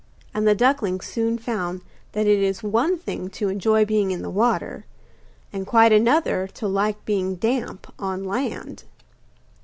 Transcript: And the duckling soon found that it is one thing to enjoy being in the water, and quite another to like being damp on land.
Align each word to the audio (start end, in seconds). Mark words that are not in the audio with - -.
And 0.33 0.47
the 0.47 0.55
duckling 0.55 0.99
soon 0.99 1.37
found 1.37 1.81
that 2.13 2.25
it 2.25 2.39
is 2.39 2.63
one 2.63 2.97
thing 2.97 3.29
to 3.29 3.49
enjoy 3.49 3.85
being 3.85 4.09
in 4.09 4.23
the 4.23 4.31
water, 4.31 4.83
and 5.53 5.67
quite 5.67 5.93
another 5.93 6.47
to 6.55 6.67
like 6.67 7.05
being 7.05 7.35
damp 7.35 7.85
on 7.99 8.23
land. 8.23 8.85